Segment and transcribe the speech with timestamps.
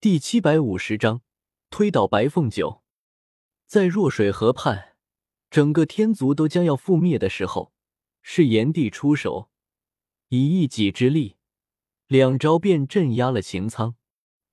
[0.00, 1.22] 第七百五十章
[1.70, 2.84] 推倒白凤九。
[3.66, 4.94] 在弱水河畔，
[5.50, 7.72] 整个天族都将要覆灭的时候，
[8.22, 9.50] 是炎帝出手，
[10.28, 11.34] 以一己之力，
[12.06, 13.96] 两招便镇压了秦苍。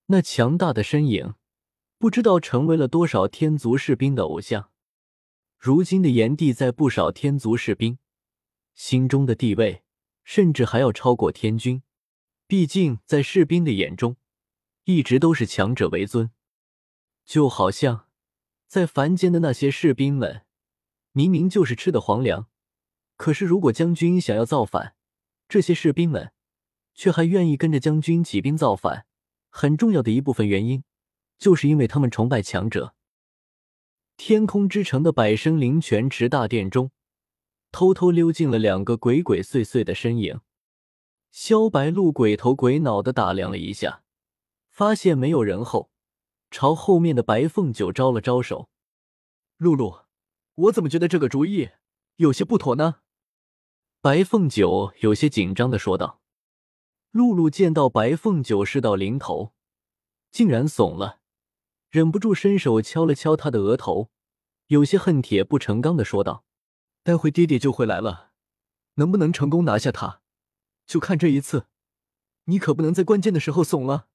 [0.07, 1.35] 那强大的身影，
[1.99, 4.71] 不知道成为了多少天族士兵的偶像。
[5.59, 7.99] 如今的炎帝，在不少天族士兵
[8.73, 9.83] 心中的地位，
[10.23, 11.83] 甚至还要超过天君。
[12.47, 14.17] 毕竟，在士兵的眼中，
[14.85, 16.31] 一直都是强者为尊。
[17.25, 18.07] 就好像
[18.67, 20.45] 在凡间的那些士兵们，
[21.11, 22.47] 明明就是吃的皇粮，
[23.17, 24.95] 可是如果将军想要造反，
[25.47, 26.31] 这些士兵们
[26.93, 29.05] 却还愿意跟着将军起兵造反。
[29.49, 30.83] 很重要的一部分原因，
[31.37, 32.93] 就是因为他们崇拜强者。
[34.17, 36.91] 天空之城的百生灵泉池大殿中，
[37.71, 40.41] 偷偷溜进了两个鬼鬼祟祟的身影。
[41.31, 44.03] 萧白露鬼头鬼脑的打量了一下，
[44.75, 45.89] 发现没有人后，
[46.51, 48.67] 朝后面的白凤九招了招手
[49.55, 50.01] ：“露露，
[50.55, 51.69] 我怎么觉得这个主意
[52.17, 52.95] 有些不妥呢？”
[54.03, 56.19] 白凤九有些紧张的说道。
[57.11, 59.53] 露露见到白凤九事到临头，
[60.29, 61.21] 竟然怂了，
[61.89, 64.11] 忍不住伸手敲了敲他的额头，
[64.67, 66.43] 有些恨铁不成钢的说道
[67.01, 68.33] ：“待会爹爹就会来了，
[68.95, 70.19] 能不能成功拿下他，
[70.85, 71.67] 就看这一次。
[72.47, 74.09] 你可不能在关键的时候怂了。”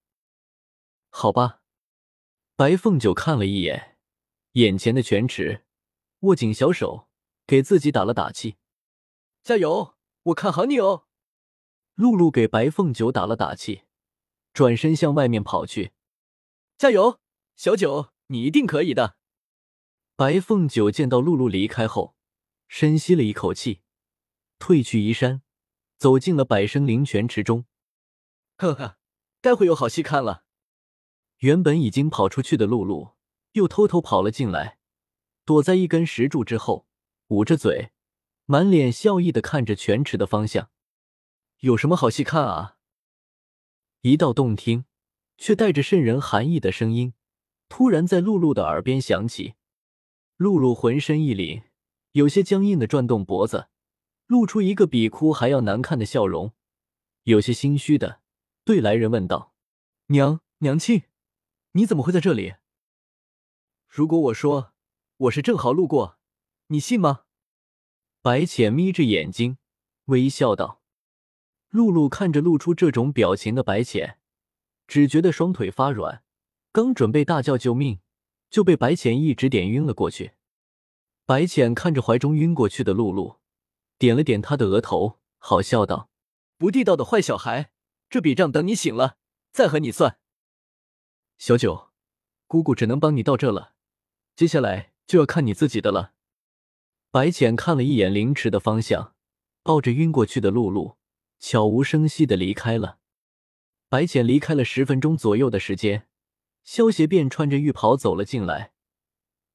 [1.10, 1.60] 好吧，
[2.56, 3.98] 白凤九看了一眼
[4.52, 5.66] 眼前的泉池，
[6.20, 7.08] 握紧小手，
[7.46, 8.56] 给自己打了打气
[9.42, 11.06] ：“加油，我看好你哦。”
[11.94, 13.82] 露露给白凤九打了打气，
[14.52, 15.92] 转身向外面跑去。
[16.78, 17.20] 加油，
[17.56, 19.16] 小九，你一定可以的。
[20.16, 22.16] 白凤九见到露露离开后，
[22.68, 23.82] 深吸了一口气，
[24.58, 25.42] 退去移山，
[25.98, 27.66] 走进了百生灵泉池中。
[28.56, 28.98] 呵呵，
[29.42, 30.44] 待会有好戏看了。
[31.40, 33.12] 原本已经跑出去的露露，
[33.52, 34.78] 又偷偷跑了进来，
[35.46, 36.86] 躲在一根石柱之后，
[37.28, 37.92] 捂着嘴，
[38.44, 40.70] 满脸笑意的看着泉池的方向。
[41.60, 42.76] 有什么好戏看啊？
[44.02, 44.84] 一道动听
[45.38, 47.14] 却带着渗人寒意的声音
[47.70, 49.54] 突然在露露的耳边响起。
[50.36, 51.62] 露露浑身一凛，
[52.12, 53.68] 有些僵硬的转动脖子，
[54.26, 56.52] 露出一个比哭还要难看的笑容，
[57.22, 58.20] 有些心虚的
[58.62, 59.54] 对来人问道
[60.08, 61.02] ：“娘娘亲，
[61.72, 62.54] 你怎么会在这里？
[63.86, 64.72] 如果我说
[65.16, 66.18] 我是正好路过，
[66.68, 67.24] 你信吗？”
[68.22, 69.58] 白浅眯着眼睛
[70.06, 70.82] 微笑道。
[71.68, 74.18] 露露看着露出这种表情的白浅，
[74.88, 76.24] 只觉得双腿发软，
[76.72, 78.00] 刚准备大叫救命，
[78.50, 80.32] 就被白浅一指点晕了过去。
[81.24, 83.38] 白浅看着怀中晕过去的露露，
[83.98, 86.10] 点了点她的额头，好笑道
[86.58, 87.70] ：“不地道的坏小孩，
[88.08, 89.18] 这笔账等你醒了
[89.52, 90.18] 再和你算。”
[91.42, 91.88] 小九，
[92.46, 93.72] 姑姑只能帮你到这了，
[94.36, 96.12] 接下来就要看你自己的了。
[97.10, 99.14] 白浅看了一眼凌迟的方向，
[99.62, 100.98] 抱着晕过去的露露。
[101.38, 102.98] 悄无声息的离开了。
[103.88, 106.06] 白浅离开了十分钟左右的时间，
[106.62, 108.72] 萧邪便穿着浴袍走了进来。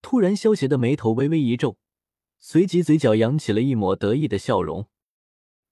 [0.02, 1.78] 突然，萧邪的眉头微微一皱，
[2.40, 4.88] 随即嘴角扬起了一抹得意的笑容。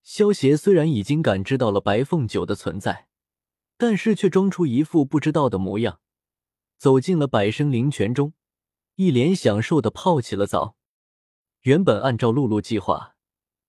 [0.03, 3.07] 萧邪虽然已经感知到了白凤九的存在，
[3.78, 6.00] 但是却装出一副不知道的模样，
[6.84, 8.34] 走进了百生灵泉中，
[8.96, 10.76] 一脸享受的泡起了澡。
[11.62, 13.16] 原本按照露露计划，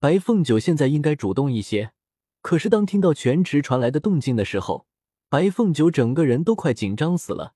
[0.00, 1.92] 白凤九现在应该主动一些。
[2.40, 4.88] 可是，当听到泉池传来的动静的时候，
[5.28, 7.54] 白凤九整个人都快紧张死了。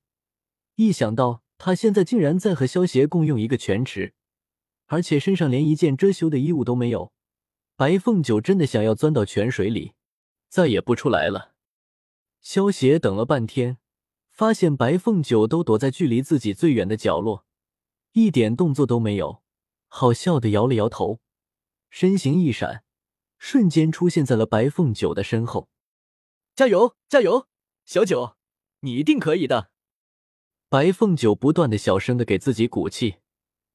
[0.77, 4.15] 一想到他现在竟然在和萧邪共用一个泉池，
[4.87, 7.11] 而且身上连一件遮羞的衣物都没有，
[7.75, 9.95] 白凤九真的想要钻到泉水里，
[10.49, 11.55] 再也不出来了。
[12.41, 13.79] 萧邪等了半天，
[14.38, 17.44] 发现白凤九都躲在距离自己最远的角落，
[18.12, 19.43] 一点动作都没有，
[19.88, 21.19] 好笑的摇了摇头，
[21.91, 22.84] 身形一闪。
[23.38, 25.69] 瞬间出现在了白凤九的身后，
[26.54, 27.48] 加油，加油，
[27.84, 28.37] 小九，
[28.82, 29.72] 你一定可以的！
[30.69, 33.16] 白凤九不断的小声的给自己鼓气，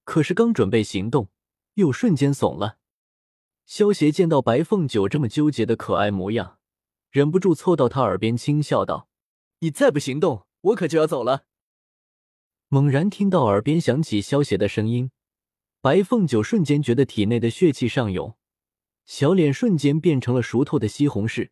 [0.05, 1.27] 可是刚准备行动，
[1.73, 2.77] 又瞬间怂了。
[3.65, 6.57] 萧协见到白凤九这么纠结的可爱模样，
[7.11, 9.09] 忍不住凑到他耳边轻笑道
[9.59, 11.45] ：“你再不行动，我可就要走了。”
[12.67, 15.11] 猛然听到耳边响起萧协的声音，
[15.79, 18.35] 白凤九瞬间觉得体内的血气上涌。
[19.05, 21.51] 小脸瞬间变成了熟透的西红柿，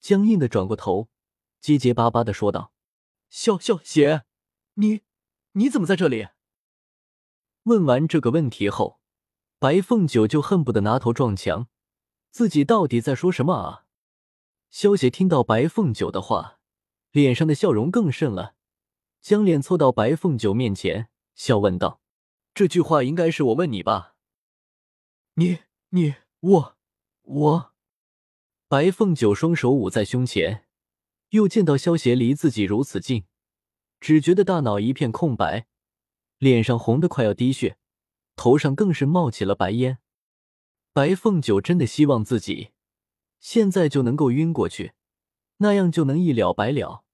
[0.00, 1.08] 僵硬的转过头，
[1.60, 2.72] 结结巴巴的说道
[3.30, 4.24] ：“萧萧邪，
[4.74, 5.02] 你
[5.52, 6.28] 你怎么在这里？”
[7.64, 9.00] 问完这个问题后，
[9.60, 11.68] 白凤九就恨不得拿头撞墙，
[12.32, 13.86] 自己到底在说什么啊？
[14.68, 16.58] 萧邪听到白凤九的话，
[17.12, 18.54] 脸上的笑容更甚了，
[19.20, 22.00] 将脸凑到白凤九面前，笑问道
[22.54, 24.16] ：“这句话应该是我问你吧？”
[25.36, 25.58] 你、
[25.90, 26.76] 你、我、
[27.22, 27.72] 我……
[28.66, 30.66] 白凤九双手捂在胸前，
[31.30, 33.24] 又见到萧协离自己如此近，
[34.00, 35.66] 只觉得大脑一片空白，
[36.38, 37.76] 脸上红的快要滴血，
[38.36, 39.98] 头上更是冒起了白烟。
[40.94, 42.70] 白凤九真的希望自己
[43.38, 44.92] 现在就能够晕过去，
[45.62, 47.04] 那样就能一了百了。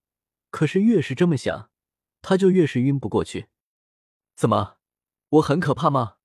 [0.50, 1.70] 可是越是这么想，
[2.20, 3.46] 他就越是晕不过去。
[4.34, 4.78] 怎么，
[5.28, 6.16] 我很可怕吗？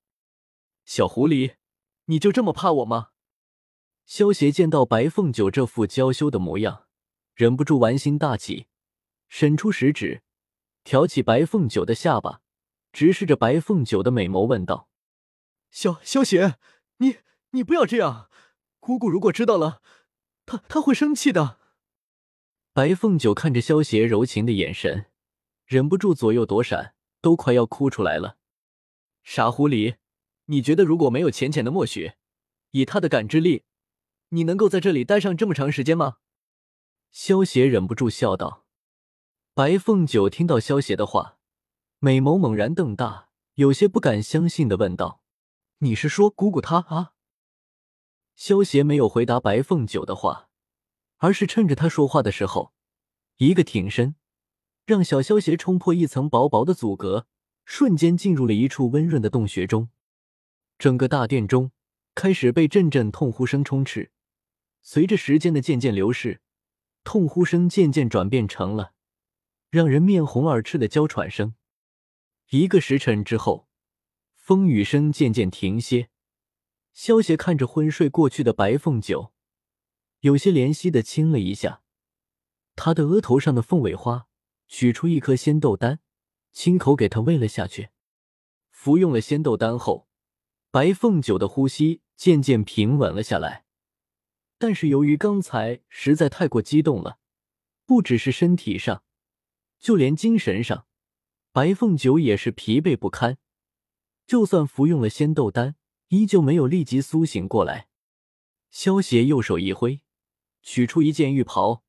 [0.85, 1.57] 小狐狸，
[2.05, 3.09] 你就这么怕我吗？
[4.05, 6.87] 萧协见到白凤九这副娇羞的模样，
[7.35, 8.67] 忍不住玩心大起，
[9.29, 10.23] 伸出食指
[10.83, 12.41] 挑起白凤九的下巴，
[12.91, 14.89] 直视着白凤九的美眸问道
[15.69, 16.57] ：“萧萧协，
[16.97, 17.17] 你……”
[17.55, 18.31] 你不要这样，
[18.79, 19.83] 姑姑如果知道了，
[20.47, 21.59] 她她会生气的。
[22.75, 25.05] 白凤九看着萧邪柔情的眼神，
[25.67, 28.37] 忍不住左右躲闪，都快要哭出来了。
[29.21, 29.97] 傻狐狸，
[30.45, 32.13] 你觉得如果没有浅浅的默许，
[32.71, 33.65] 以他的感知力，
[34.29, 36.17] 你能够在这里待上这么长时间吗？
[37.11, 38.65] 萧邪忍不住笑道。
[39.53, 41.37] 白凤九听到萧邪的话，
[41.99, 45.21] 美眸猛然瞪大，有些不敢相信的问道
[45.77, 47.13] ：“你是说姑姑她啊？”
[48.35, 50.49] 萧协没有回答白凤九的话，
[51.23, 52.73] 而是趁着他说话的时候，
[53.37, 54.15] 一个挺身，
[54.85, 57.27] 让小萧协冲破一层薄薄的阻隔，
[57.63, 59.87] 瞬间进入了一处温润的洞穴中。
[60.77, 61.71] 整个大殿中
[62.13, 64.11] 开始被阵阵痛呼声充斥。
[64.81, 66.41] 随着时间的渐渐流逝，
[67.05, 68.91] 痛呼声渐渐转变成了
[69.69, 71.55] 让人面红耳赤的娇喘声。
[72.49, 73.69] 一个时辰之后，
[74.35, 76.09] 风雨声渐渐停歇。
[76.93, 79.32] 萧协看着昏睡过去的白凤九，
[80.23, 81.81] 有些怜惜的亲了一下
[82.75, 84.27] 他的额头上的凤尾花，
[84.67, 85.99] 取出一颗仙豆丹，
[86.53, 87.89] 亲口给他喂了下去。
[88.71, 90.07] 服用了仙豆丹后，
[90.71, 93.65] 白凤九的呼吸渐渐平稳了下来。
[94.57, 97.19] 但是由于刚才实在太过激动了，
[97.85, 99.03] 不只是身体上，
[99.77, 100.87] 就连精神上，
[101.51, 103.37] 白凤九也是疲惫不堪。
[104.25, 105.75] 就算服用了仙豆丹。
[106.09, 107.87] 依旧没有立即苏醒过来，
[108.69, 110.02] 萧协右手一挥，
[110.63, 111.83] 取出一件浴袍，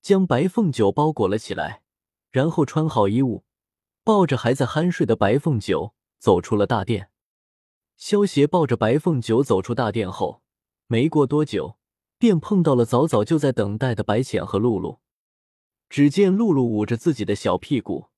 [0.00, 1.82] 将白凤九包裹了起来，
[2.30, 3.44] 然后穿好衣物，
[4.02, 7.10] 抱着还在酣睡的白凤九走出了大殿。
[7.96, 10.42] 萧协抱着白凤九走出大殿后，
[10.88, 11.78] 没过多久，
[12.18, 14.98] 便碰到了早早就在等待的白浅和露露。
[15.88, 18.08] 只见露露捂着自己的小屁股，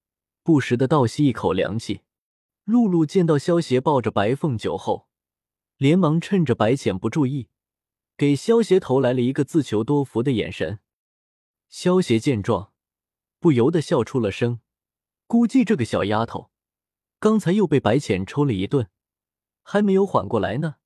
[0.43, 2.03] 不时的倒吸一口凉气。
[2.65, 5.09] 露露见到萧协抱着白凤九后，
[5.77, 7.49] 连忙趁着白浅不注意，
[8.17, 10.81] 给萧邪投来了一个自求多福的眼神。
[11.69, 12.73] 萧邪见状，
[13.39, 14.61] 不由得笑出了声。
[15.27, 16.51] 估计这个小丫头
[17.19, 18.89] 刚才又被白浅抽了一顿，
[19.63, 20.77] 还没有缓过来呢。